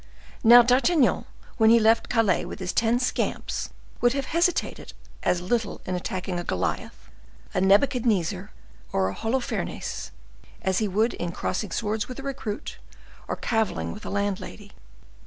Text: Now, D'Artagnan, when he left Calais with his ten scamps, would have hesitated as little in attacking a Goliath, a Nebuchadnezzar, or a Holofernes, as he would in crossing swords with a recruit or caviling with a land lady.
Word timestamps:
Now, 0.43 0.63
D'Artagnan, 0.63 1.25
when 1.57 1.69
he 1.69 1.79
left 1.79 2.09
Calais 2.09 2.43
with 2.43 2.57
his 2.57 2.73
ten 2.73 2.97
scamps, 2.97 3.69
would 4.01 4.13
have 4.13 4.25
hesitated 4.25 4.93
as 5.21 5.41
little 5.41 5.79
in 5.85 5.93
attacking 5.93 6.39
a 6.39 6.43
Goliath, 6.43 7.07
a 7.53 7.61
Nebuchadnezzar, 7.61 8.51
or 8.91 9.09
a 9.09 9.13
Holofernes, 9.13 10.09
as 10.63 10.79
he 10.79 10.87
would 10.87 11.13
in 11.13 11.31
crossing 11.31 11.69
swords 11.69 12.07
with 12.07 12.17
a 12.17 12.23
recruit 12.23 12.79
or 13.27 13.35
caviling 13.35 13.91
with 13.91 14.03
a 14.03 14.09
land 14.09 14.39
lady. 14.39 14.71